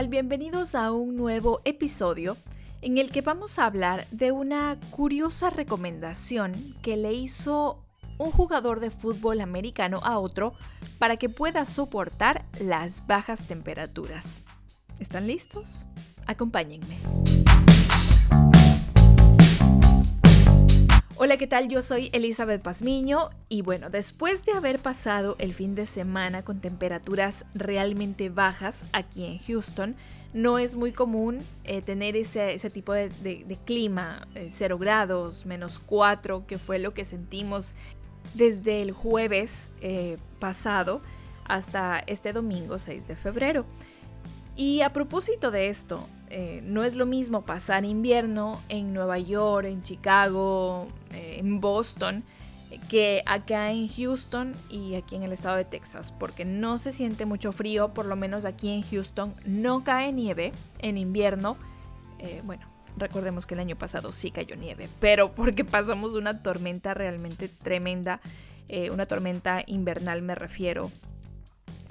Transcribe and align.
tal? 0.00 0.08
Bienvenidos 0.08 0.74
a 0.74 0.92
un 0.92 1.14
nuevo 1.16 1.60
episodio 1.66 2.38
en 2.80 2.96
el 2.96 3.10
que 3.10 3.20
vamos 3.20 3.58
a 3.58 3.66
hablar 3.66 4.06
de 4.10 4.32
una 4.32 4.78
curiosa 4.90 5.50
recomendación 5.50 6.54
que 6.80 6.96
le 6.96 7.12
hizo 7.12 7.84
un 8.16 8.30
jugador 8.30 8.80
de 8.80 8.90
fútbol 8.90 9.42
americano 9.42 10.00
a 10.02 10.18
otro 10.18 10.54
para 10.98 11.18
que 11.18 11.28
pueda 11.28 11.66
soportar 11.66 12.46
las 12.60 13.06
bajas 13.06 13.46
temperaturas. 13.46 14.42
¿Están 15.00 15.26
listos? 15.26 15.84
Acompáñenme. 16.26 16.96
Hola, 21.22 21.36
¿qué 21.36 21.46
tal? 21.46 21.68
Yo 21.68 21.82
soy 21.82 22.08
Elizabeth 22.14 22.62
Pazmiño 22.62 23.28
y 23.50 23.60
bueno, 23.60 23.90
después 23.90 24.46
de 24.46 24.52
haber 24.52 24.78
pasado 24.78 25.36
el 25.38 25.52
fin 25.52 25.74
de 25.74 25.84
semana 25.84 26.42
con 26.46 26.62
temperaturas 26.62 27.44
realmente 27.52 28.30
bajas 28.30 28.86
aquí 28.94 29.26
en 29.26 29.38
Houston, 29.38 29.96
no 30.32 30.58
es 30.58 30.76
muy 30.76 30.92
común 30.92 31.40
eh, 31.64 31.82
tener 31.82 32.16
ese, 32.16 32.56
tipo 32.70 32.94
de, 32.94 33.58
clima, 33.66 34.26
0 34.48 34.74
eh, 34.74 34.78
grados, 34.82 35.44
menos 35.44 35.78
4, 35.78 36.46
que 36.46 36.56
fue 36.56 36.78
lo 36.78 36.94
que 36.94 37.04
sentimos 37.04 37.74
desde 38.32 38.80
el 38.80 38.92
jueves 38.92 39.74
eh, 39.82 40.16
pasado 40.38 41.02
hasta 41.44 41.98
este 41.98 42.32
domingo 42.32 42.78
6 42.78 43.06
de 43.06 43.14
febrero. 43.14 43.66
Y 44.56 44.82
a 44.82 44.92
propósito 44.92 45.50
de 45.50 45.68
esto, 45.68 46.06
eh, 46.32 46.60
no 46.64 46.84
es 46.84 46.94
lo 46.94 47.06
mismo 47.06 47.42
pasar 47.42 47.84
invierno 47.84 48.60
en 48.68 48.94
Nueva 48.94 49.18
York, 49.18 49.66
en 49.66 49.82
Chicago, 49.82 50.86
eh, 51.12 51.36
en 51.40 51.60
Boston, 51.60 52.22
que 52.88 53.24
acá 53.26 53.72
en 53.72 53.88
Houston 53.88 54.54
y 54.68 54.94
aquí 54.94 55.16
en 55.16 55.24
el 55.24 55.32
estado 55.32 55.56
de 55.56 55.64
Texas, 55.64 56.12
porque 56.12 56.44
no 56.44 56.78
se 56.78 56.92
siente 56.92 57.26
mucho 57.26 57.50
frío, 57.50 57.92
por 57.92 58.06
lo 58.06 58.14
menos 58.14 58.44
aquí 58.44 58.70
en 58.70 58.82
Houston 58.82 59.34
no 59.44 59.82
cae 59.82 60.12
nieve 60.12 60.52
en 60.78 60.98
invierno. 60.98 61.56
Eh, 62.20 62.42
bueno, 62.44 62.68
recordemos 62.96 63.44
que 63.44 63.54
el 63.54 63.60
año 63.60 63.76
pasado 63.76 64.12
sí 64.12 64.30
cayó 64.30 64.54
nieve, 64.54 64.88
pero 65.00 65.32
porque 65.32 65.64
pasamos 65.64 66.14
una 66.14 66.44
tormenta 66.44 66.94
realmente 66.94 67.48
tremenda, 67.48 68.20
una 68.92 69.04
tormenta 69.04 69.64
invernal 69.66 70.22
me 70.22 70.36
refiero. 70.36 70.92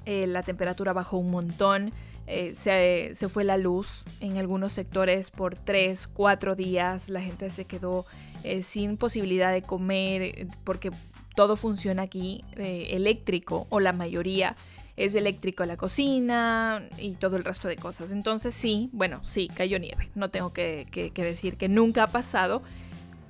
La 0.06 0.42
temperatura 0.42 0.92
bajó 0.92 1.18
un 1.18 1.30
montón, 1.30 1.92
eh, 2.32 2.54
se, 2.54 3.28
fue 3.28 3.42
la 3.42 3.58
luz 3.58 4.04
en 4.20 4.38
algunos 4.38 4.72
sectores 4.72 5.32
por 5.32 5.56
tres, 5.56 6.06
cuatro 6.06 6.54
días. 6.54 7.08
La 7.08 7.20
gente 7.20 7.50
se 7.50 7.64
quedó 7.64 8.06
eh, 8.44 8.62
sin 8.62 8.96
posibilidad 8.96 9.52
de 9.52 9.62
comer 9.62 10.22
eh, 10.22 10.46
porque 10.62 10.92
todo 11.34 11.56
funciona 11.56 12.02
aquí 12.02 12.44
eléctrico 12.56 13.66
o 13.70 13.80
la 13.80 13.92
mayoría 13.92 14.56
es 14.96 15.14
eléctrico 15.14 15.64
la 15.64 15.76
cocina 15.76 16.86
y 16.98 17.14
todo 17.14 17.36
el 17.36 17.44
resto 17.44 17.66
de 17.66 17.76
cosas. 17.76 18.12
Entonces 18.12 18.54
sí, 18.54 18.90
bueno, 18.92 19.24
sí, 19.24 19.48
cayó 19.52 19.80
nieve. 19.80 20.10
No 20.14 20.30
tengo 20.30 20.52
que, 20.52 20.86
que 20.90 21.24
decir 21.24 21.56
que 21.56 21.68
nunca 21.68 22.04
ha 22.04 22.08
pasado, 22.08 22.62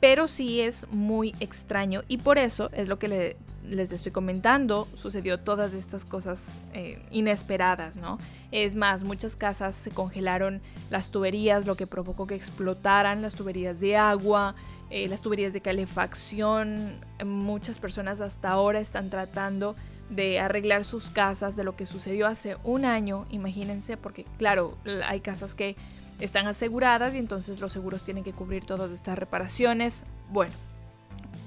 pero 0.01 0.27
sí 0.27 0.61
es 0.61 0.87
muy 0.91 1.35
extraño 1.41 2.03
y 2.07 2.19
por 2.19 2.37
eso 2.37 2.69
es 2.73 2.89
lo 2.89 2.99
que 2.99 3.09
le 3.09 3.37
les 3.71 3.93
estoy 3.93 4.13
comentando, 4.13 4.89
sucedió 4.95 5.39
todas 5.39 5.73
estas 5.75 6.05
cosas 6.05 6.59
eh, 6.75 7.01
inesperadas, 7.11 7.97
¿no? 7.97 8.19
Es 8.51 8.75
más, 8.75 9.05
muchas 9.05 9.37
casas 9.37 9.75
se 9.75 9.91
congelaron 9.91 10.61
las 10.91 11.11
tuberías, 11.11 11.67
lo 11.67 11.77
que 11.77 11.87
provocó 11.87 12.27
que 12.27 12.35
explotaran 12.35 13.23
las 13.23 13.35
tuberías 13.35 13.81
de 13.81 13.97
agua, 13.97 14.55
eh, 14.91 15.07
las 15.09 15.23
tuberías 15.23 15.53
de 15.53 15.61
calefacción. 15.61 17.01
Muchas 17.25 17.79
personas 17.79 18.21
hasta 18.21 18.51
ahora 18.51 18.81
están 18.81 19.09
tratando 19.09 19.77
de 20.11 20.41
arreglar 20.41 20.85
sus 20.85 21.09
casas 21.09 21.55
de 21.55 21.63
lo 21.63 21.77
que 21.77 21.87
sucedió 21.87 22.27
hace 22.27 22.57
un 22.65 22.85
año, 22.85 23.27
imagínense, 23.31 23.97
porque 23.97 24.27
claro, 24.37 24.77
hay 25.07 25.21
casas 25.21 25.55
que 25.55 25.77
están 26.19 26.49
aseguradas 26.49 27.15
y 27.15 27.19
entonces 27.19 27.61
los 27.61 27.73
seguros 27.73 28.03
tienen 28.03 28.25
que 28.25 28.33
cubrir 28.33 28.65
todas 28.65 28.91
estas 28.91 29.17
reparaciones. 29.17 30.05
Bueno, 30.29 30.53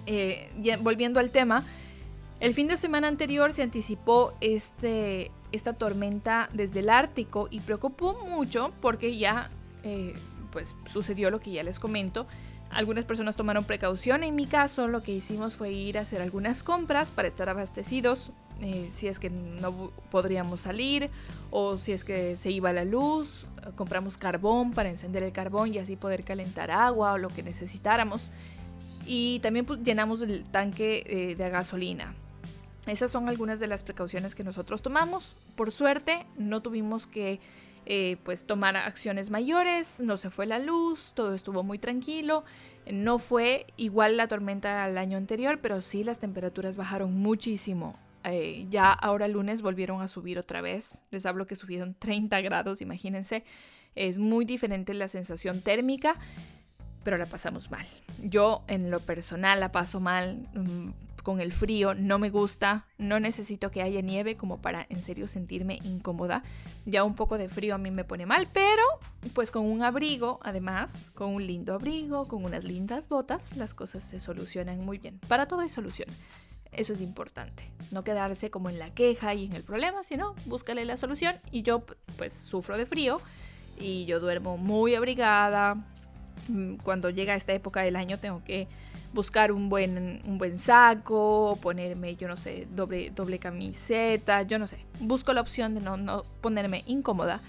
eh, 0.06 0.50
volviendo 0.82 1.20
al 1.20 1.30
tema, 1.30 1.64
el 2.44 2.54
fin 2.54 2.68
de 2.68 2.76
semana 2.76 3.08
anterior 3.08 3.54
se 3.54 3.64
anticipó 3.64 4.34
este, 4.42 5.32
esta 5.54 5.72
tormenta 5.72 6.50
desde 6.52 6.82
el 6.82 6.90
Ártico 6.90 7.48
y 7.50 7.62
preocupó 7.62 8.26
mucho 8.28 8.74
porque 8.82 9.18
ya 9.18 9.50
eh, 9.84 10.14
pues 10.52 10.76
sucedió 10.86 11.32
lo 11.32 11.40
que 11.40 11.52
ya 11.52 11.64
les 11.64 11.80
comento. 11.80 12.28
Algunas 12.70 13.06
personas 13.06 13.38
tomaron 13.38 13.64
precaución. 13.64 14.24
En 14.24 14.36
mi 14.36 14.46
caso, 14.46 14.90
lo 14.90 15.02
que 15.02 15.14
hicimos 15.14 15.54
fue 15.54 15.72
ir 15.72 15.98
a 15.98 16.02
hacer 16.02 16.22
algunas 16.22 16.64
compras 16.64 17.12
para 17.12 17.30
estar 17.30 17.48
abastecidos. 17.48 18.34
Eh, 18.60 18.90
si 18.92 19.08
es 19.08 19.20
que 19.20 19.30
no 19.30 19.92
podríamos 20.12 20.60
salir 20.60 21.10
o 21.50 21.78
si 21.78 21.94
es 21.94 22.04
que 22.04 22.36
se 22.36 22.52
iba 22.52 22.74
la 22.74 22.84
luz. 22.84 23.46
Compramos 23.78 24.18
carbón 24.18 24.72
para 24.72 24.90
encender 24.90 25.24
el 25.24 25.32
carbón 25.32 25.74
y 25.74 25.78
así 25.78 25.96
poder 25.96 26.26
calentar 26.26 26.72
agua 26.72 27.14
o 27.14 27.18
lo 27.18 27.30
que 27.30 27.42
necesitáramos. 27.42 28.32
Y 29.06 29.40
también 29.40 29.66
pues, 29.66 29.82
llenamos 29.82 30.22
el 30.24 30.44
tanque 30.44 31.04
eh, 31.06 31.36
de 31.36 31.50
gasolina. 31.50 32.16
Esas 32.88 33.12
son 33.12 33.30
algunas 33.30 33.60
de 33.60 33.68
las 33.68 33.84
precauciones 33.84 34.36
que 34.36 34.44
nosotros 34.44 34.82
tomamos. 34.82 35.38
Por 35.56 35.72
suerte, 35.72 36.26
no 36.36 36.62
tuvimos 36.62 37.08
que 37.08 37.40
eh, 37.86 38.18
pues 38.24 38.46
tomar 38.46 38.78
acciones 38.78 39.30
mayores, 39.30 40.00
no 40.00 40.16
se 40.16 40.30
fue 40.30 40.46
la 40.46 40.60
luz, 40.60 41.14
todo 41.16 41.34
estuvo 41.34 41.64
muy 41.64 41.80
tranquilo. 41.80 42.44
No 42.92 43.20
fue 43.20 43.68
igual 43.78 44.18
la 44.18 44.28
tormenta 44.28 44.84
al 44.84 44.98
año 44.98 45.18
anterior, 45.18 45.60
pero 45.62 45.82
sí 45.82 46.04
las 46.04 46.20
temperaturas 46.20 46.76
bajaron 46.76 47.14
muchísimo. 47.14 47.98
Eh, 48.26 48.68
ya 48.70 48.92
ahora 48.92 49.28
lunes 49.28 49.62
volvieron 49.62 50.02
a 50.02 50.08
subir 50.08 50.40
otra 50.40 50.62
vez. 50.62 51.02
Les 51.12 51.26
hablo 51.26 51.46
que 51.46 51.56
subieron 51.56 51.94
30 52.00 52.42
grados, 52.42 52.82
imagínense. 52.82 53.44
Es 53.96 54.18
muy 54.18 54.46
diferente 54.46 54.94
la 54.94 55.08
sensación 55.08 55.62
térmica, 55.62 56.16
pero 57.04 57.18
la 57.18 57.26
pasamos 57.26 57.70
mal. 57.70 57.86
Yo 58.22 58.64
en 58.68 58.92
lo 58.92 59.00
personal 59.00 59.60
la 59.60 59.72
paso 59.72 60.00
mal. 60.00 60.48
Con 61.24 61.40
el 61.40 61.54
frío, 61.54 61.94
no 61.94 62.20
me 62.20 62.30
gusta, 62.30 62.86
no 62.98 63.20
necesito 63.20 63.72
que 63.72 63.82
haya 63.82 64.02
nieve 64.02 64.36
como 64.36 64.62
para 64.62 64.86
en 64.90 65.02
serio 65.02 65.28
sentirme 65.28 65.80
incómoda. 65.84 66.44
Ya 66.86 67.06
un 67.06 67.16
poco 67.16 67.38
de 67.38 67.48
frío 67.48 67.76
a 67.76 67.78
mí 67.78 67.92
me 67.92 68.04
pone 68.04 68.26
mal, 68.26 68.48
pero 68.52 68.84
pues 69.34 69.50
con 69.50 69.66
un 69.66 69.84
abrigo, 69.84 70.40
además, 70.44 71.10
con 71.14 71.34
un 71.34 71.48
lindo 71.48 71.74
abrigo, 71.74 72.28
con 72.28 72.44
unas 72.44 72.66
lindas 72.66 73.08
botas, 73.08 73.56
las 73.56 73.74
cosas 73.74 74.04
se 74.04 74.20
solucionan 74.20 74.84
muy 74.84 74.98
bien. 74.98 75.20
Para 75.30 75.48
todo 75.48 75.62
hay 75.62 75.70
solución. 75.70 76.10
Eso 76.74 76.94
es 76.94 77.02
importante. 77.02 77.70
No 77.92 78.04
quedarse 78.04 78.50
como 78.50 78.70
en 78.70 78.80
la 78.80 78.90
queja 78.90 79.34
y 79.34 79.46
en 79.46 79.54
el 79.54 79.64
problema, 79.64 80.04
sino 80.04 80.36
búscale 80.46 80.84
la 80.86 80.98
solución. 80.98 81.36
Y 81.52 81.62
yo 81.62 81.86
pues 82.18 82.34
sufro 82.34 82.78
de 82.78 82.86
frío 82.86 83.22
y 83.80 84.06
yo 84.06 84.20
duermo 84.20 84.58
muy 84.58 84.96
abrigada. 84.96 85.86
Mm, 86.48 86.76
cuando 86.76 87.10
llega 87.10 87.36
esta 87.36 87.54
época 87.54 87.82
del 87.82 87.96
año 87.96 88.20
tengo 88.20 88.44
que 88.44 88.68
buscar 89.14 89.52
un 89.52 89.70
buen, 89.70 90.22
un 90.26 90.38
buen 90.38 90.58
saco, 90.58 91.58
ponerme, 91.62 92.16
yo 92.16 92.28
no 92.28 92.36
sé, 92.36 92.68
doble, 92.72 93.12
doble 93.12 93.40
camiseta, 93.40 94.42
yo 94.44 94.60
no 94.60 94.68
sé. 94.68 94.86
Busco 95.00 95.34
la 95.34 95.42
opción 95.42 95.76
de 95.76 95.82
no, 95.82 95.98
no 95.98 96.24
ponerme 96.42 96.84
incómoda. 96.88 97.40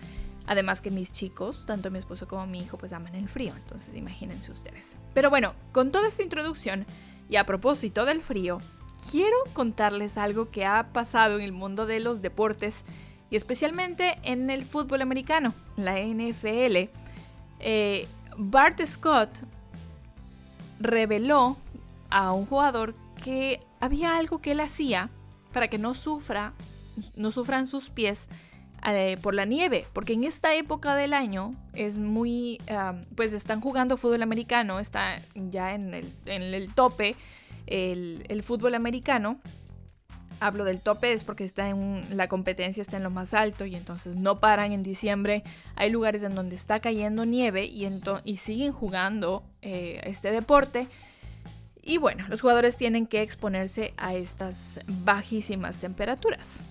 Además 0.46 0.82
que 0.82 0.90
mis 0.90 1.10
chicos, 1.10 1.64
tanto 1.64 1.90
mi 1.90 1.98
esposo 1.98 2.28
como 2.28 2.46
mi 2.46 2.60
hijo, 2.60 2.76
pues 2.76 2.92
aman 2.92 3.14
el 3.14 3.28
frío, 3.28 3.54
entonces 3.56 3.96
imagínense 3.96 4.52
ustedes. 4.52 4.96
Pero 5.14 5.30
bueno, 5.30 5.54
con 5.72 5.90
toda 5.90 6.08
esta 6.08 6.22
introducción 6.22 6.84
y 7.30 7.36
a 7.36 7.46
propósito 7.46 8.04
del 8.04 8.22
frío, 8.22 8.58
quiero 9.10 9.36
contarles 9.54 10.18
algo 10.18 10.50
que 10.50 10.66
ha 10.66 10.92
pasado 10.92 11.36
en 11.38 11.44
el 11.44 11.52
mundo 11.52 11.86
de 11.86 12.00
los 12.00 12.20
deportes 12.20 12.84
y 13.30 13.36
especialmente 13.36 14.18
en 14.22 14.50
el 14.50 14.64
fútbol 14.64 15.00
americano, 15.00 15.54
la 15.76 15.98
NFL. 15.98 16.90
Eh, 17.60 18.06
Bart 18.36 18.80
Scott 18.84 19.30
reveló 20.80 21.56
a 22.10 22.32
un 22.32 22.46
jugador 22.46 22.94
que 23.22 23.60
había 23.80 24.16
algo 24.16 24.40
que 24.40 24.52
él 24.52 24.60
hacía 24.60 25.10
para 25.52 25.68
que 25.68 25.78
no 25.78 25.94
sufra, 25.94 26.52
no 27.16 27.30
sufran 27.30 27.66
sus 27.66 27.90
pies 27.90 28.28
eh, 28.86 29.16
por 29.22 29.34
la 29.34 29.46
nieve, 29.46 29.86
porque 29.94 30.12
en 30.12 30.24
esta 30.24 30.54
época 30.54 30.94
del 30.94 31.14
año 31.14 31.54
es 31.72 31.96
muy, 31.96 32.60
pues 33.16 33.32
están 33.32 33.62
jugando 33.62 33.96
fútbol 33.96 34.22
americano, 34.22 34.78
está 34.78 35.16
ya 35.34 35.74
en 35.74 35.94
el, 35.94 36.74
tope 36.74 37.16
el, 37.66 38.42
fútbol 38.42 38.74
americano. 38.74 39.38
Hablo 40.40 40.64
del 40.64 40.80
tope 40.80 41.12
es 41.12 41.24
porque 41.24 41.44
está 41.44 41.68
en 41.68 42.04
la 42.16 42.28
competencia 42.28 42.80
está 42.80 42.96
en 42.96 43.02
lo 43.02 43.10
más 43.10 43.34
alto 43.34 43.64
y 43.64 43.76
entonces 43.76 44.16
no 44.16 44.40
paran 44.40 44.72
en 44.72 44.82
diciembre. 44.82 45.42
Hay 45.76 45.90
lugares 45.90 46.22
en 46.22 46.34
donde 46.34 46.54
está 46.56 46.80
cayendo 46.80 47.24
nieve 47.24 47.64
y, 47.64 47.88
y 48.24 48.36
siguen 48.36 48.72
jugando 48.72 49.42
eh, 49.62 50.00
este 50.04 50.30
deporte. 50.30 50.88
Y 51.82 51.98
bueno, 51.98 52.24
los 52.28 52.40
jugadores 52.40 52.76
tienen 52.76 53.06
que 53.06 53.22
exponerse 53.22 53.92
a 53.96 54.14
estas 54.14 54.80
bajísimas 54.86 55.78
temperaturas. 55.78 56.62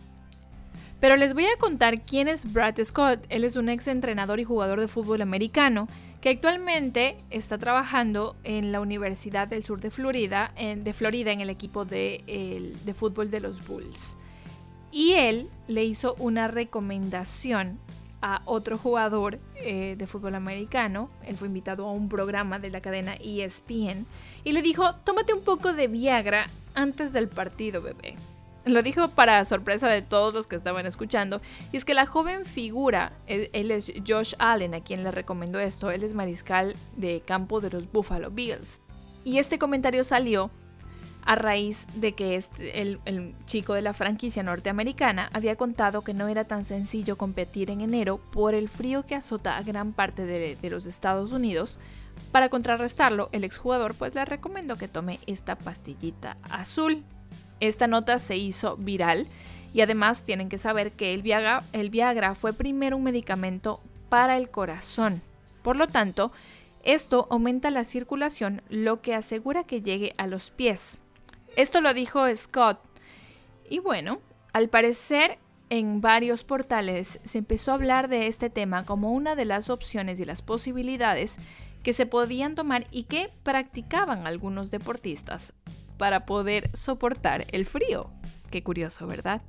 Pero 0.99 1.17
les 1.17 1.33
voy 1.33 1.45
a 1.45 1.57
contar 1.59 2.01
quién 2.01 2.27
es 2.27 2.51
Brad 2.53 2.75
Scott. 2.83 3.25
Él 3.29 3.43
es 3.43 3.55
un 3.55 3.69
ex 3.69 3.87
entrenador 3.87 4.39
y 4.39 4.43
jugador 4.43 4.79
de 4.79 4.87
fútbol 4.87 5.21
americano 5.21 5.87
que 6.23 6.29
actualmente 6.29 7.17
está 7.31 7.57
trabajando 7.57 8.37
en 8.45 8.71
la 8.71 8.79
Universidad 8.79 9.45
del 9.45 9.61
Sur 9.61 9.81
de 9.81 9.91
Florida, 9.91 10.53
en, 10.55 10.85
de 10.85 10.93
Florida 10.93 11.33
en 11.33 11.41
el 11.41 11.49
equipo 11.49 11.83
de, 11.83 12.73
de 12.81 12.93
fútbol 12.93 13.29
de 13.29 13.41
los 13.41 13.67
Bulls. 13.67 14.15
Y 14.89 15.15
él 15.15 15.49
le 15.67 15.83
hizo 15.83 16.15
una 16.19 16.47
recomendación 16.47 17.77
a 18.21 18.41
otro 18.45 18.77
jugador 18.77 19.39
eh, 19.55 19.95
de 19.97 20.07
fútbol 20.07 20.35
americano. 20.35 21.09
Él 21.25 21.35
fue 21.35 21.49
invitado 21.49 21.85
a 21.85 21.91
un 21.91 22.07
programa 22.07 22.57
de 22.57 22.69
la 22.69 22.79
cadena 22.79 23.15
ESPN 23.15 24.05
y 24.45 24.53
le 24.53 24.61
dijo, 24.61 24.95
tómate 25.03 25.33
un 25.33 25.43
poco 25.43 25.73
de 25.73 25.89
Viagra 25.89 26.45
antes 26.73 27.11
del 27.11 27.27
partido, 27.27 27.81
bebé. 27.81 28.15
Lo 28.65 28.81
dijo 28.81 29.09
para 29.09 29.43
sorpresa 29.43 29.89
de 29.89 30.01
todos 30.01 30.33
los 30.33 30.47
que 30.47 30.55
estaban 30.55 30.85
escuchando. 30.85 31.41
Y 31.71 31.77
es 31.77 31.83
que 31.83 31.93
la 31.93 32.05
joven 32.05 32.45
figura, 32.45 33.11
él, 33.27 33.71
es 33.71 33.91
Josh 34.07 34.35
Allen, 34.39 34.73
a 34.73 34.81
quien 34.81 35.03
le 35.03 35.11
recomendó 35.11 35.59
esto. 35.59 35.91
Él 35.91 36.03
es 36.03 36.13
mariscal 36.13 36.75
de 36.95 37.21
campo 37.25 37.59
de 37.59 37.71
los 37.71 37.91
Buffalo 37.91 38.31
Bills. 38.31 38.79
Y 39.25 39.37
este 39.37 39.59
comentario 39.59 40.03
salió 40.03 40.49
a 41.25 41.35
raíz 41.35 41.87
de 41.95 42.13
que 42.13 42.35
este, 42.35 42.81
el, 42.81 43.35
chico 43.45 43.73
de 43.73 43.81
la 43.81 43.93
franquicia 43.93 44.43
norteamericana 44.43 45.29
había 45.33 45.55
contado 45.55 46.01
que 46.01 46.13
no 46.13 46.27
era 46.27 46.45
tan 46.45 46.65
sencillo 46.65 47.17
competir 47.17 47.69
en 47.69 47.81
enero 47.81 48.17
por 48.31 48.53
el 48.53 48.67
frío 48.67 49.05
que 49.05 49.15
azota 49.15 49.57
a 49.57 49.63
gran 49.63 49.93
parte 49.93 50.25
de, 50.25 50.55
de 50.55 50.69
los 50.69 50.85
Estados 50.85 51.31
Unidos. 51.31 51.79
Para 52.31 52.49
contrarrestarlo, 52.49 53.29
el 53.31 53.43
exjugador 53.43 53.95
pues 53.95 54.15
le 54.15 54.23
recomendó 54.25 54.75
que 54.75 54.87
tome 54.87 55.19
esta 55.25 55.55
pastillita 55.55 56.37
azul. 56.43 57.03
Esta 57.63 57.87
nota 57.87 58.19
se 58.19 58.35
hizo 58.35 58.75
viral 58.75 59.25
y 59.73 59.79
además 59.79 60.23
tienen 60.23 60.49
que 60.49 60.57
saber 60.57 60.91
que 60.91 61.13
el 61.13 61.21
Viagra, 61.21 61.63
el 61.71 61.89
Viagra 61.89 62.35
fue 62.35 62.51
primero 62.51 62.97
un 62.97 63.03
medicamento 63.03 63.79
para 64.09 64.35
el 64.35 64.49
corazón. 64.49 65.21
Por 65.61 65.77
lo 65.77 65.87
tanto, 65.87 66.33
esto 66.83 67.25
aumenta 67.31 67.69
la 67.69 67.85
circulación, 67.85 68.61
lo 68.67 69.01
que 69.01 69.15
asegura 69.15 69.63
que 69.63 69.81
llegue 69.81 70.13
a 70.17 70.27
los 70.27 70.51
pies. 70.51 70.99
Esto 71.55 71.79
lo 71.79 71.93
dijo 71.93 72.25
Scott. 72.35 72.79
Y 73.69 73.79
bueno, 73.79 74.19
al 74.51 74.67
parecer 74.67 75.39
en 75.69 76.01
varios 76.01 76.43
portales 76.43 77.21
se 77.23 77.37
empezó 77.37 77.71
a 77.71 77.75
hablar 77.75 78.09
de 78.09 78.27
este 78.27 78.49
tema 78.49 78.83
como 78.83 79.13
una 79.13 79.37
de 79.37 79.45
las 79.45 79.69
opciones 79.69 80.19
y 80.19 80.25
las 80.25 80.41
posibilidades 80.41 81.37
que 81.81 81.93
se 81.93 82.05
podían 82.05 82.55
tomar 82.55 82.87
y 82.91 83.03
que 83.03 83.29
practicaban 83.43 84.27
algunos 84.27 84.69
deportistas 84.69 85.53
para 86.03 86.25
poder 86.25 86.69
soportar 86.73 87.45
el 87.53 87.65
frío. 87.65 88.09
Qué 88.51 88.61
curioso, 88.61 89.07
¿verdad? 89.07 89.41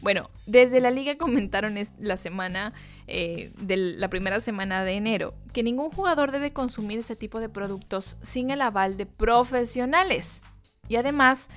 Bueno, 0.00 0.30
desde 0.46 0.80
la 0.80 0.90
liga 0.90 1.18
comentaron 1.18 1.74
la 1.98 2.16
semana 2.16 2.72
eh, 3.06 3.52
de 3.60 3.76
la 3.76 4.08
primera 4.08 4.40
semana 4.40 4.82
de 4.82 4.92
enero 4.92 5.34
que 5.52 5.62
ningún 5.62 5.90
jugador 5.90 6.32
debe 6.32 6.54
consumir 6.54 7.00
ese 7.00 7.16
tipo 7.16 7.38
de 7.38 7.50
productos 7.50 8.16
sin 8.22 8.50
el 8.50 8.62
aval 8.62 8.96
de 8.96 9.04
profesionales. 9.04 10.40
Y 10.88 10.96
además 10.96 11.50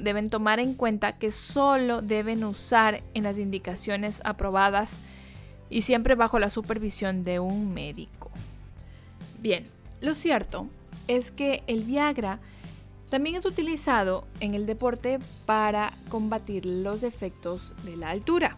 deben 0.00 0.30
tomar 0.30 0.58
en 0.58 0.74
cuenta 0.74 1.16
que 1.16 1.30
solo 1.30 2.02
deben 2.02 2.42
usar 2.42 3.04
en 3.14 3.22
las 3.22 3.38
indicaciones 3.38 4.20
aprobadas 4.24 5.00
y 5.70 5.82
siempre 5.82 6.16
bajo 6.16 6.40
la 6.40 6.50
supervisión 6.50 7.22
de 7.22 7.38
un 7.38 7.72
médico. 7.72 8.32
Bien, 9.38 9.64
lo 10.00 10.12
cierto 10.12 10.66
es 11.06 11.30
que 11.30 11.62
el 11.68 11.84
Viagra 11.84 12.40
también 13.08 13.36
es 13.36 13.44
utilizado 13.44 14.26
en 14.40 14.54
el 14.54 14.66
deporte 14.66 15.18
para 15.44 15.92
combatir 16.08 16.66
los 16.66 17.02
efectos 17.02 17.74
de 17.84 17.96
la 17.96 18.10
altura. 18.10 18.56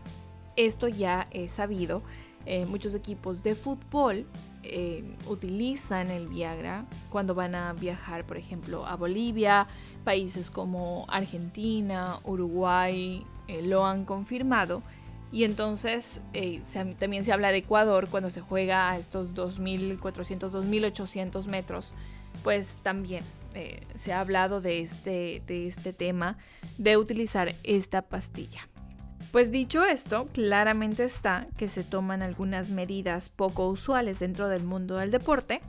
Esto 0.57 0.89
ya 0.89 1.29
es 1.31 1.53
sabido. 1.53 2.03
Eh, 2.47 2.65
muchos 2.65 2.95
equipos 2.95 3.43
de 3.43 3.55
fútbol 3.55 4.27
eh, 4.63 5.05
utilizan 5.29 6.11
el 6.11 6.29
Viagra 6.29 6.87
cuando 7.11 7.35
van 7.35 7.55
a 7.55 7.75
viajar, 7.75 8.27
por 8.27 8.39
ejemplo, 8.39 8.87
a 8.87 8.97
Bolivia, 8.97 9.67
países 10.03 10.51
como 10.51 11.05
Argentina, 11.09 12.19
Uruguay, 12.25 13.25
eh, 13.49 13.63
lo 13.63 13.85
han 13.85 14.07
confirmado. 14.07 14.83
Y 15.31 15.45
entonces 15.45 16.23
también 16.99 17.23
se 17.23 17.33
habla 17.33 17.53
de 17.53 17.59
Ecuador 17.59 18.09
cuando 18.11 18.31
se 18.31 18.41
juega 18.41 18.91
a 18.91 18.97
estos 18.97 19.35
2.400, 19.35 20.01
2.800 20.51 21.47
metros, 21.49 21.93
pues 22.43 22.79
también 22.83 23.23
eh, 23.59 23.81
se 23.97 24.13
ha 24.13 24.21
hablado 24.21 24.61
de 24.61 24.83
este, 24.83 25.43
de 25.49 25.67
este 25.67 25.93
tema 25.93 26.39
de 26.77 26.97
utilizar 26.97 27.57
esta 27.65 28.03
pastilla. 28.03 28.69
Pues 29.33 29.51
dicho 29.51 29.85
esto, 29.85 30.27
claramente 30.27 31.03
está 31.03 31.49
que 31.57 31.69
se 31.69 31.83
toman 31.83 32.23
algunas 32.23 32.71
medidas 32.71 33.31
poco 33.31 33.67
usuales 33.67 34.21
dentro 34.21 34.47
del 34.49 34.63
mundo 34.63 34.99
del 34.99 35.11
deporte 35.11 35.61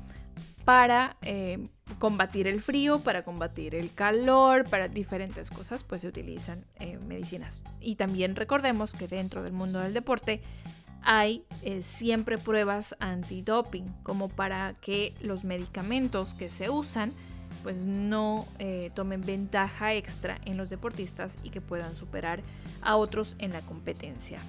para 0.65 1.17
eh, 1.23 1.67
combatir 1.97 2.45
el 2.45 2.61
frío, 2.61 2.99
para 2.99 3.23
combatir 3.23 3.73
el 3.73 3.91
calor, 3.91 4.69
para 4.69 4.87
diferentes 4.87 5.49
cosas, 5.49 5.83
pues 5.83 6.01
se 6.01 6.09
utilizan 6.09 6.65
eh, 6.75 6.99
medicinas. 6.99 7.63
Y 7.81 7.95
también 7.95 8.35
recordemos 8.35 8.93
que 8.93 9.07
dentro 9.07 9.41
del 9.41 9.53
mundo 9.53 9.79
del 9.79 9.95
deporte 9.95 10.41
hay 11.01 11.43
siempre 11.81 12.37
pruebas 12.37 12.95
antidoping, 12.99 13.87
como 14.03 14.27
para 14.27 14.75
que 14.75 15.15
los 15.21 15.43
medicamentos 15.43 16.35
que 16.35 16.51
se 16.51 16.69
usan 16.69 17.13
pues 17.63 17.79
no 17.79 18.47
eh, 18.59 18.91
tomen 18.93 19.21
ventaja 19.21 19.93
extra 19.93 20.39
en 20.45 20.57
los 20.57 20.69
deportistas 20.69 21.37
y 21.43 21.49
que 21.49 21.61
puedan 21.61 21.95
superar 21.95 22.41
a 22.81 22.95
otros 22.95 23.35
en 23.39 23.51
la 23.51 23.61
competencia. 23.61 24.39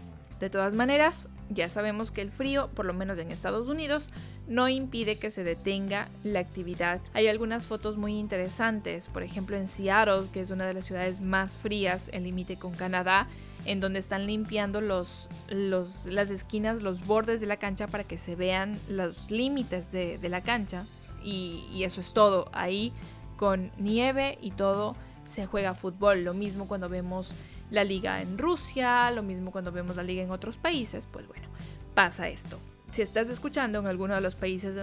De 0.40 0.48
todas 0.48 0.72
maneras, 0.72 1.28
ya 1.50 1.68
sabemos 1.68 2.10
que 2.10 2.22
el 2.22 2.30
frío, 2.30 2.70
por 2.74 2.86
lo 2.86 2.94
menos 2.94 3.18
en 3.18 3.30
Estados 3.30 3.68
Unidos, 3.68 4.08
no 4.48 4.70
impide 4.70 5.18
que 5.18 5.30
se 5.30 5.44
detenga 5.44 6.08
la 6.22 6.40
actividad. 6.40 7.02
Hay 7.12 7.28
algunas 7.28 7.66
fotos 7.66 7.98
muy 7.98 8.18
interesantes, 8.18 9.08
por 9.08 9.22
ejemplo 9.22 9.58
en 9.58 9.68
Seattle, 9.68 10.28
que 10.32 10.40
es 10.40 10.50
una 10.50 10.66
de 10.66 10.72
las 10.72 10.86
ciudades 10.86 11.20
más 11.20 11.58
frías, 11.58 12.08
el 12.14 12.24
límite 12.24 12.56
con 12.56 12.72
Canadá, 12.72 13.28
en 13.66 13.80
donde 13.80 13.98
están 13.98 14.26
limpiando 14.26 14.80
los, 14.80 15.28
las 15.50 16.30
esquinas, 16.30 16.80
los 16.80 17.06
bordes 17.06 17.40
de 17.40 17.46
la 17.46 17.58
cancha 17.58 17.86
para 17.86 18.04
que 18.04 18.16
se 18.16 18.34
vean 18.34 18.78
los 18.88 19.30
límites 19.30 19.92
de 19.92 20.28
la 20.30 20.40
cancha 20.40 20.86
y, 21.22 21.82
eso 21.84 22.00
es 22.00 22.12
todo. 22.12 22.48
Ahí 22.52 22.92
con 23.36 23.72
nieve 23.78 24.38
y 24.40 24.50
todo 24.50 24.96
se 25.24 25.46
juega 25.46 25.74
fútbol. 25.74 26.24
Lo 26.24 26.34
mismo 26.34 26.68
cuando 26.68 26.88
vemos 26.88 27.34
la 27.70 27.84
liga 27.84 28.20
en 28.20 28.38
Rusia, 28.38 29.10
lo 29.10 29.22
mismo 29.22 29.52
cuando 29.52 29.72
vemos 29.72 29.96
la 29.96 30.02
liga 30.02 30.22
en 30.22 30.30
otros 30.30 30.56
países, 30.56 31.06
pues 31.06 31.26
bueno, 31.28 31.48
pasa 31.94 32.28
esto. 32.28 32.58
Si 32.90 33.02
estás 33.02 33.28
escuchando 33.28 33.78
en 33.78 33.86
alguno 33.86 34.16
de 34.16 34.20
los 34.20 34.34
países 34.34 34.76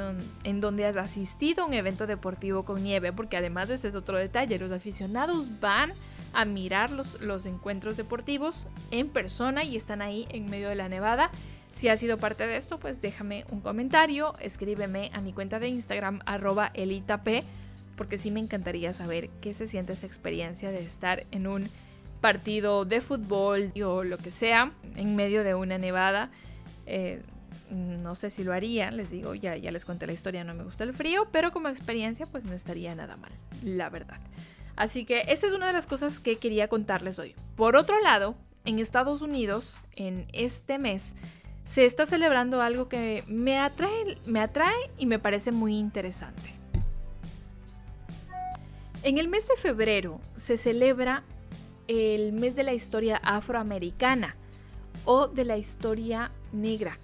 en 0.45 0.61
donde 0.61 0.85
has 0.85 0.95
asistido 0.95 1.63
a 1.63 1.67
un 1.67 1.73
evento 1.73 2.07
deportivo 2.07 2.63
con 2.63 2.81
nieve, 2.81 3.11
porque 3.11 3.35
además 3.35 3.69
ese 3.69 3.89
es 3.89 3.95
otro 3.95 4.17
detalle, 4.17 4.57
los 4.59 4.71
aficionados 4.71 5.59
van 5.59 5.91
a 6.31 6.45
mirar 6.45 6.91
los, 6.91 7.19
los 7.19 7.45
encuentros 7.45 7.97
deportivos 7.97 8.67
en 8.91 9.09
persona 9.09 9.65
y 9.65 9.75
están 9.75 10.01
ahí 10.01 10.25
en 10.29 10.49
medio 10.49 10.69
de 10.69 10.75
la 10.75 10.87
nevada 10.87 11.31
si 11.77 11.89
has 11.89 11.99
sido 11.99 12.17
parte 12.17 12.47
de 12.47 12.57
esto, 12.57 12.79
pues 12.79 13.01
déjame 13.01 13.45
un 13.51 13.61
comentario, 13.61 14.33
escríbeme 14.39 15.11
a 15.13 15.21
mi 15.21 15.31
cuenta 15.31 15.59
de 15.59 15.67
Instagram 15.67 16.21
arroba 16.25 16.71
elitap, 16.73 17.27
porque 17.95 18.17
sí 18.17 18.31
me 18.31 18.39
encantaría 18.39 18.93
saber 18.93 19.29
qué 19.41 19.53
se 19.53 19.67
siente 19.67 19.93
esa 19.93 20.07
experiencia 20.07 20.71
de 20.71 20.79
estar 20.79 21.27
en 21.29 21.45
un 21.45 21.69
partido 22.19 22.83
de 22.85 22.99
fútbol 22.99 23.71
o 23.85 24.03
lo 24.03 24.17
que 24.17 24.31
sea, 24.31 24.71
en 24.95 25.15
medio 25.15 25.43
de 25.43 25.53
una 25.53 25.77
nevada. 25.77 26.31
Eh, 26.87 27.21
no 27.69 28.15
sé 28.15 28.31
si 28.31 28.43
lo 28.43 28.53
haría, 28.53 28.89
les 28.89 29.11
digo, 29.11 29.35
ya, 29.35 29.55
ya 29.55 29.71
les 29.71 29.85
conté 29.85 30.07
la 30.07 30.13
historia, 30.13 30.43
no 30.43 30.55
me 30.55 30.63
gusta 30.63 30.83
el 30.83 30.95
frío, 30.95 31.27
pero 31.31 31.51
como 31.51 31.67
experiencia 31.67 32.25
pues 32.25 32.43
no 32.43 32.53
estaría 32.53 32.95
nada 32.95 33.17
mal, 33.17 33.31
la 33.61 33.89
verdad. 33.89 34.19
Así 34.75 35.05
que 35.05 35.25
esa 35.27 35.45
es 35.45 35.53
una 35.53 35.67
de 35.67 35.73
las 35.73 35.85
cosas 35.85 36.19
que 36.19 36.37
quería 36.37 36.69
contarles 36.69 37.19
hoy. 37.19 37.35
Por 37.55 37.75
otro 37.75 38.01
lado, 38.01 38.35
en 38.65 38.79
Estados 38.79 39.21
Unidos, 39.21 39.77
en 39.95 40.27
este 40.33 40.79
mes, 40.79 41.15
se 41.67 41.85
está 41.85 42.05
celebrando 42.05 42.61
algo 42.61 42.87
que 42.87 43.25
me 43.27 43.59
atrae, 43.59 44.17
me 44.25 44.39
atrae 44.39 44.89
y 44.97 45.05
me 45.05 45.19
parece 45.19 45.51
muy 45.51 45.77
interesante. 45.77 46.53
En 49.03 49.17
el 49.17 49.27
mes 49.27 49.47
de 49.49 49.57
febrero 49.57 50.21
se 50.37 50.55
celebra 50.55 51.23
el 51.89 52.31
mes 52.31 52.55
de 52.55 52.63
la 52.63 52.73
historia 52.73 53.19
afroamericana 53.21 54.37
o 55.03 55.27
de 55.27 55.43
la 55.43 55.57
historia 55.57 56.31
negra. 56.53 56.99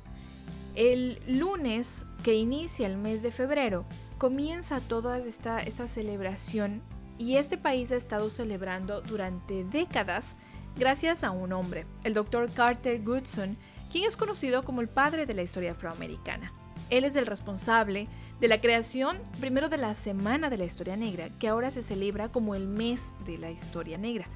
El 0.75 1.19
lunes 1.27 2.05
que 2.23 2.35
inicia 2.35 2.87
el 2.87 2.97
mes 2.97 3.21
de 3.21 3.31
febrero 3.31 3.85
comienza 4.17 4.79
toda 4.79 5.17
esta, 5.17 5.59
esta 5.59 5.89
celebración 5.89 6.81
y 7.17 7.35
este 7.35 7.57
país 7.57 7.91
ha 7.91 7.97
estado 7.97 8.29
celebrando 8.29 9.01
durante 9.01 9.65
décadas 9.65 10.37
gracias 10.77 11.25
a 11.25 11.31
un 11.31 11.51
hombre, 11.51 11.85
el 12.05 12.13
doctor 12.13 12.51
Carter 12.51 13.03
Goodson, 13.03 13.57
quien 13.93 14.05
es 14.05 14.17
conocido 14.17 14.63
como 14.63 14.81
el 14.81 14.89
padre 14.89 15.27
de 15.27 15.35
la 15.35 15.43
historia 15.43 15.73
afroamericana. 15.73 16.51
Él 16.89 17.05
es 17.05 17.15
el 17.15 17.27
responsable 17.27 18.07
de 18.39 18.47
la 18.47 18.59
creación 18.59 19.19
primero 19.39 19.69
de 19.69 19.77
la 19.77 19.93
Semana 19.93 20.49
de 20.49 20.57
la 20.57 20.65
Historia 20.65 20.97
Negra, 20.97 21.29
que 21.37 21.47
ahora 21.47 21.69
se 21.69 21.83
celebra 21.83 22.31
como 22.31 22.55
el 22.55 22.67
mes 22.67 23.11
de 23.23 23.37
la 23.37 23.51
Historia 23.51 23.99
Negra. 23.99 24.27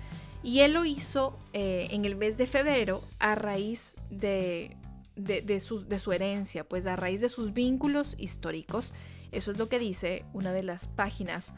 Y 0.43 0.59
él 0.59 0.73
lo 0.73 0.85
hizo 0.85 1.39
eh, 1.53 1.87
en 1.89 2.05
el 2.05 2.15
mes 2.15 2.37
de 2.37 2.45
febrero 2.45 3.01
a 3.17 3.33
raíz 3.33 3.95
de, 4.11 4.77
de, 5.15 5.59
su, 5.59 5.87
de 5.87 5.97
su 5.97 6.13
herencia, 6.13 6.63
pues 6.63 6.85
a 6.85 6.95
raíz 6.95 7.19
de 7.19 7.29
sus 7.29 7.51
vínculos 7.51 8.15
históricos. 8.19 8.93
Eso 9.31 9.51
es 9.51 9.57
lo 9.57 9.69
que 9.69 9.79
dice 9.79 10.23
una 10.33 10.53
de 10.53 10.61
las 10.61 10.85
páginas 10.85 11.55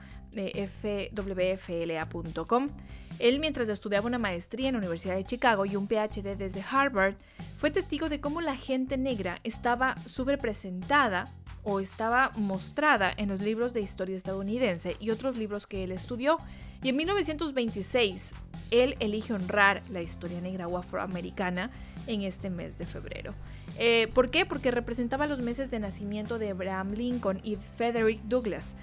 Él, 3.18 3.40
mientras 3.40 3.68
estudiaba 3.68 4.08
una 4.08 4.20
maestría 4.20 4.70
en 4.70 4.76
la 4.76 4.80
Universidad 4.80 5.16
de 5.16 5.26
Chicago 5.26 5.66
y 5.66 5.76
un 5.76 5.88
PhD 5.88 6.38
desde 6.38 6.64
Harvard, 6.70 7.16
fue 7.58 7.72
testigo 7.72 8.08
de 8.08 8.22
cómo 8.22 8.40
la 8.40 8.56
gente 8.56 8.98
negra 8.98 9.40
estaba 9.44 9.96
subrepresentada 10.06 11.26
o 11.64 11.80
estaba 11.80 12.32
mostrada 12.36 13.12
en 13.16 13.30
los 13.30 13.42
libros 13.42 13.74
de 13.74 13.82
historia 13.82 14.16
estadounidense 14.16 14.96
y 15.00 15.10
otros 15.10 15.38
libros 15.38 15.68
que 15.68 15.84
él 15.84 15.92
estudió. 15.92 16.38
Y 16.82 16.90
en 16.90 16.96
1926, 16.96 18.34
él 18.72 18.96
elige 19.00 19.34
honrar 19.34 19.84
la 19.90 20.02
historia 20.02 20.40
negra 20.40 20.68
o 20.68 20.78
afroamericana 20.78 21.72
en 22.08 22.22
este 22.22 22.50
mes 22.50 22.78
de 22.78 22.86
febrero. 22.86 23.34
Eh, 23.78 24.08
¿Por 24.14 24.30
qué? 24.30 24.46
Porque 24.46 24.72
representaba 24.72 25.28
los 25.28 25.40
meses 25.40 25.70
de 25.70 25.80
nacimiento 25.80 26.40
de 26.40 26.52
Abraham 26.52 26.94
Lincoln 26.94 27.42
y 27.44 27.58
Frederick 27.76 28.22
Douglass. 28.24 28.78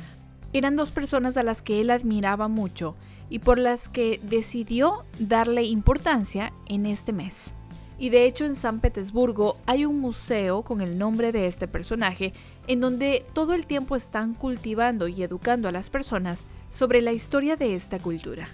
Eran 0.52 0.76
dos 0.76 0.90
personas 0.90 1.36
a 1.36 1.42
las 1.42 1.62
que 1.62 1.80
él 1.80 1.90
admiraba 1.90 2.48
mucho 2.48 2.94
y 3.28 3.40
por 3.40 3.58
las 3.58 3.88
que 3.88 4.20
decidió 4.22 5.04
darle 5.18 5.64
importancia 5.64 6.52
en 6.66 6.86
este 6.86 7.12
mes. 7.12 7.54
Y 7.98 8.10
de 8.10 8.26
hecho 8.26 8.44
en 8.44 8.56
San 8.56 8.80
Petersburgo 8.80 9.56
hay 9.66 9.84
un 9.84 10.00
museo 10.00 10.62
con 10.62 10.80
el 10.80 10.98
nombre 10.98 11.32
de 11.32 11.46
este 11.46 11.66
personaje 11.66 12.34
en 12.66 12.80
donde 12.80 13.24
todo 13.32 13.54
el 13.54 13.66
tiempo 13.66 13.96
están 13.96 14.34
cultivando 14.34 15.08
y 15.08 15.22
educando 15.22 15.68
a 15.68 15.72
las 15.72 15.88
personas 15.88 16.46
sobre 16.68 17.00
la 17.00 17.12
historia 17.12 17.56
de 17.56 17.74
esta 17.74 17.98
cultura. 17.98 18.48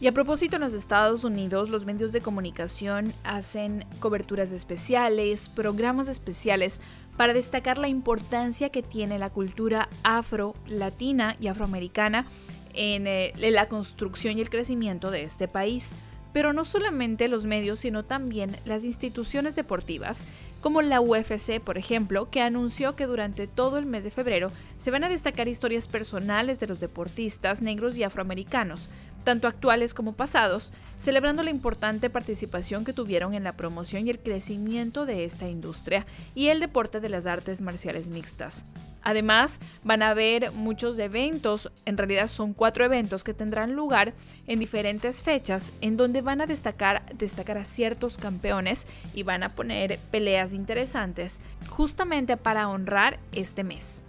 Y 0.00 0.08
a 0.08 0.12
propósito, 0.12 0.56
en 0.56 0.62
los 0.62 0.74
Estados 0.74 1.24
Unidos 1.24 1.70
los 1.70 1.84
medios 1.84 2.12
de 2.12 2.20
comunicación 2.20 3.12
hacen 3.22 3.86
coberturas 4.00 4.50
especiales, 4.52 5.48
programas 5.48 6.08
especiales 6.08 6.80
para 7.16 7.32
destacar 7.32 7.78
la 7.78 7.88
importancia 7.88 8.70
que 8.70 8.82
tiene 8.82 9.18
la 9.18 9.30
cultura 9.30 9.88
afro-latina 10.02 11.36
y 11.40 11.46
afroamericana 11.46 12.26
en, 12.74 13.06
eh, 13.06 13.32
la 13.38 13.68
construcción 13.68 14.36
y 14.36 14.40
el 14.40 14.50
crecimiento 14.50 15.10
de 15.10 15.22
este 15.22 15.46
país. 15.48 15.92
Pero 16.32 16.52
no 16.52 16.64
solamente 16.64 17.28
los 17.28 17.46
medios, 17.46 17.78
sino 17.78 18.02
también 18.02 18.56
las 18.64 18.84
instituciones 18.84 19.54
deportivas, 19.54 20.24
como 20.60 20.82
la 20.82 21.00
UFC, 21.00 21.60
por 21.60 21.78
ejemplo, 21.78 22.28
que 22.28 22.40
anunció 22.40 22.96
que 22.96 23.06
durante 23.06 23.46
todo 23.46 23.78
el 23.78 23.86
mes 23.86 24.02
de 24.02 24.10
febrero 24.10 24.50
se 24.76 24.90
van 24.90 25.04
a 25.04 25.08
destacar 25.08 25.46
historias 25.46 25.86
personales 25.86 26.58
de 26.58 26.66
los 26.66 26.80
deportistas 26.80 27.62
negros 27.62 27.96
y 27.96 28.02
afroamericanos, 28.02 28.90
tanto 29.24 29.48
actuales 29.48 29.94
como 29.94 30.12
pasados, 30.12 30.72
celebrando 30.98 31.42
la 31.42 31.50
importante 31.50 32.10
participación 32.10 32.84
que 32.84 32.92
tuvieron 32.92 33.34
en 33.34 33.44
la 33.44 33.56
promoción 33.56 34.06
y 34.06 34.10
el 34.10 34.18
crecimiento 34.18 35.06
de 35.06 35.24
esta 35.24 35.48
industria 35.48 36.06
y 36.34 36.48
el 36.48 36.60
deporte 36.60 37.00
de 37.00 37.08
las 37.08 37.26
artes 37.26 37.60
marciales 37.60 38.06
mixtas. 38.06 38.66
Además, 39.02 39.60
van 39.82 40.02
a 40.02 40.10
haber 40.10 40.50
muchos 40.52 40.98
eventos, 40.98 41.70
en 41.84 41.98
realidad 41.98 42.28
son 42.28 42.54
cuatro 42.54 42.86
eventos 42.86 43.22
que 43.22 43.34
tendrán 43.34 43.74
lugar 43.74 44.14
en 44.46 44.58
diferentes 44.58 45.22
fechas, 45.22 45.72
en 45.82 45.98
donde 45.98 46.22
van 46.22 46.40
a 46.40 46.46
destacar, 46.46 47.04
destacar 47.14 47.58
a 47.58 47.64
ciertos 47.64 48.16
campeones 48.16 48.86
y 49.12 49.22
van 49.22 49.42
a 49.42 49.50
poner 49.50 49.98
peleas 50.10 50.54
interesantes, 50.54 51.42
justamente 51.68 52.38
para 52.38 52.68
honrar 52.68 53.18
este 53.32 53.62
mes. 53.62 54.02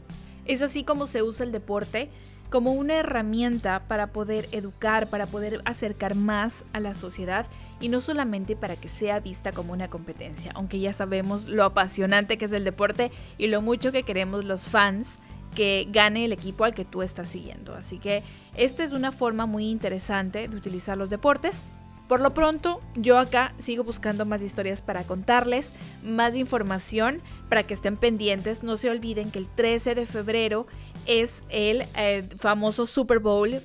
Es 0.45 0.61
así 0.61 0.83
como 0.83 1.07
se 1.07 1.23
usa 1.23 1.45
el 1.45 1.51
deporte 1.51 2.09
como 2.49 2.73
una 2.73 2.95
herramienta 2.95 3.83
para 3.87 4.07
poder 4.07 4.47
educar, 4.51 5.07
para 5.09 5.25
poder 5.25 5.61
acercar 5.65 6.15
más 6.15 6.65
a 6.73 6.79
la 6.79 6.93
sociedad 6.93 7.45
y 7.79 7.89
no 7.89 8.01
solamente 8.01 8.55
para 8.55 8.75
que 8.75 8.89
sea 8.89 9.19
vista 9.19 9.51
como 9.51 9.73
una 9.73 9.89
competencia, 9.89 10.51
aunque 10.55 10.79
ya 10.79 10.93
sabemos 10.93 11.47
lo 11.47 11.63
apasionante 11.63 12.37
que 12.37 12.45
es 12.45 12.53
el 12.53 12.63
deporte 12.63 13.11
y 13.37 13.47
lo 13.47 13.61
mucho 13.61 13.91
que 13.91 14.03
queremos 14.03 14.45
los 14.45 14.69
fans 14.69 15.19
que 15.55 15.87
gane 15.89 16.25
el 16.25 16.33
equipo 16.33 16.65
al 16.65 16.73
que 16.73 16.85
tú 16.85 17.01
estás 17.01 17.29
siguiendo. 17.29 17.75
Así 17.75 17.97
que 17.97 18.23
esta 18.55 18.83
es 18.83 18.91
una 18.91 19.11
forma 19.11 19.45
muy 19.45 19.69
interesante 19.69 20.47
de 20.47 20.55
utilizar 20.55 20.97
los 20.97 21.09
deportes 21.09 21.65
por 22.07 22.21
lo 22.21 22.33
pronto, 22.33 22.81
yo 22.95 23.17
acá 23.17 23.53
sigo 23.57 23.83
buscando 23.83 24.25
más 24.25 24.43
historias 24.43 24.81
para 24.81 25.05
contarles, 25.05 25.73
más 26.03 26.35
información 26.35 27.21
para 27.49 27.63
que 27.63 27.73
estén 27.73 27.97
pendientes. 27.97 28.63
No 28.63 28.77
se 28.77 28.89
olviden 28.89 29.31
que 29.31 29.39
el 29.39 29.47
13 29.47 29.95
de 29.95 30.05
febrero 30.05 30.67
es 31.07 31.43
el 31.49 31.83
eh, 31.95 32.27
famoso 32.37 32.85
Super 32.85 33.19
Bowl. 33.19 33.59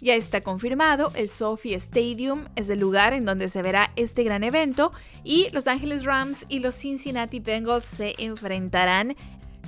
Ya 0.00 0.14
está 0.14 0.42
confirmado, 0.42 1.10
el 1.16 1.28
Sophie 1.28 1.74
Stadium 1.74 2.44
es 2.54 2.70
el 2.70 2.78
lugar 2.78 3.14
en 3.14 3.24
donde 3.24 3.48
se 3.48 3.62
verá 3.62 3.90
este 3.96 4.22
gran 4.22 4.44
evento 4.44 4.92
y 5.24 5.48
Los 5.50 5.66
Angeles 5.66 6.04
Rams 6.04 6.46
y 6.48 6.60
los 6.60 6.76
Cincinnati 6.76 7.40
Bengals 7.40 7.84
se 7.84 8.14
enfrentarán 8.18 9.16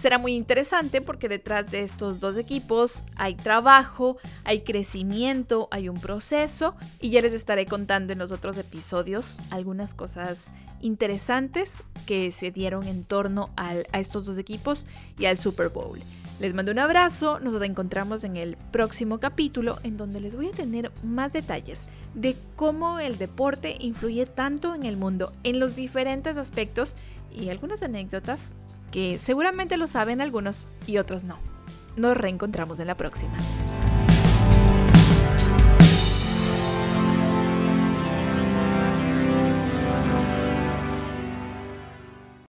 será 0.01 0.17
muy 0.17 0.35
interesante 0.35 1.03
porque 1.03 1.29
detrás 1.29 1.71
de 1.71 1.83
estos 1.83 2.21
dos 2.21 2.39
equipos 2.39 3.05
hay 3.17 3.35
trabajo, 3.35 4.17
hay 4.45 4.63
crecimiento, 4.63 5.69
hay 5.71 5.91
un 5.91 6.01
proceso 6.01 6.75
y 7.01 7.11
ya 7.11 7.21
les 7.21 7.35
estaré 7.35 7.67
contando 7.67 8.13
en 8.13 8.19
los 8.19 8.33
otros 8.33 8.57
episodios 8.57 9.37
algunas 9.51 9.93
cosas 9.93 10.53
interesantes 10.81 11.83
que 12.07 12.31
se 12.31 12.51
dieron 12.51 12.87
en 12.87 13.05
torno 13.05 13.51
a 13.57 13.99
estos 13.99 14.25
dos 14.25 14.39
equipos 14.39 14.87
y 15.19 15.27
al 15.27 15.37
Super 15.37 15.69
Bowl. 15.69 16.01
Les 16.39 16.55
mando 16.55 16.73
un 16.73 16.79
abrazo, 16.79 17.39
nos 17.39 17.53
reencontramos 17.53 18.25
en 18.25 18.39
el 18.39 18.57
próximo 18.57 19.21
capítulo 19.21 19.79
en 19.83 19.99
donde 19.99 20.21
les 20.21 20.35
voy 20.35 20.49
a 20.49 20.53
tener 20.53 20.91
más 21.03 21.35
detalles 21.35 21.87
de 22.15 22.35
cómo 22.57 22.99
el 23.01 23.19
deporte 23.19 23.77
influye 23.79 24.25
tanto 24.25 24.75
en 24.75 24.85
el 24.85 24.97
mundo 24.97 25.35
en 25.43 25.61
los 25.61 25.77
diferentes 25.77 26.39
aspectos 26.39 26.97
y 27.31 27.51
algunas 27.51 27.83
anécdotas 27.83 28.55
que 28.91 29.19
seguramente 29.19 29.77
lo 29.77 29.87
saben 29.87 30.21
algunos 30.21 30.69
y 30.87 30.99
otros 30.99 31.25
no. 31.25 31.39
Nos 31.97 32.17
reencontramos 32.17 32.79
en 32.81 32.87
la 32.87 32.97
próxima. 32.97 33.37